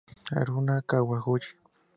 Haruna 0.31 0.75
Kawaguchi 0.89 1.51